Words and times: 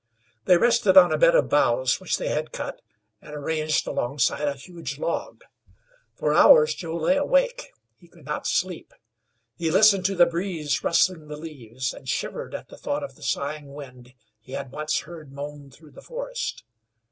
They 0.45 0.57
rested 0.57 0.97
on 0.97 1.11
a 1.13 1.17
bed 1.19 1.35
of 1.35 1.47
boughs 1.49 2.01
which 2.01 2.17
they 2.17 2.29
had 2.29 2.51
cut 2.51 2.81
and 3.21 3.35
arranged 3.35 3.85
alongside 3.85 4.47
a 4.47 4.55
huge 4.55 4.97
log. 4.97 5.43
For 6.15 6.33
hours 6.33 6.73
Joe 6.73 6.97
lay 6.97 7.17
awake, 7.17 7.71
he 7.99 8.07
could 8.07 8.25
not 8.25 8.47
sleep. 8.47 8.95
He 9.59 9.69
listened 9.69 10.05
to 10.05 10.15
the 10.15 10.25
breeze 10.25 10.83
rustling 10.83 11.27
the 11.27 11.37
leaves, 11.37 11.93
and 11.93 12.09
shivered 12.09 12.55
at 12.55 12.69
the 12.69 12.77
thought 12.77 13.03
of 13.03 13.13
the 13.13 13.21
sighing 13.21 13.75
wind 13.75 14.15
he 14.39 14.53
had 14.53 14.71
once 14.71 15.01
heard 15.01 15.31
moan 15.33 15.69
through 15.69 15.91
the 15.91 16.01
forest. 16.01 16.63